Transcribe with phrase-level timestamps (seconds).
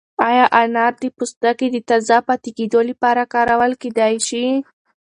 [0.27, 4.45] ایا انار د پوستکي د تازه پاتې کېدو لپاره کارول کیدای شي؟